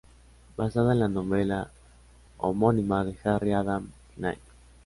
Basada 0.57 0.93
en 0.93 0.99
la 0.99 1.07
novela 1.07 1.69
homónima 2.39 3.05
de 3.05 3.15
Harry 3.23 3.51
Adam 3.53 3.91
Knight. 4.15 4.39